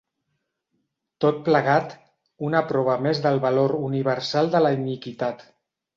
Tot 1.25 1.43
plegat, 1.49 1.93
una 2.49 2.63
prova 2.71 2.97
més 3.09 3.21
del 3.27 3.37
valor 3.47 3.77
universal 3.89 4.51
de 4.57 4.63
la 4.69 4.73
iniquitat. 4.79 5.45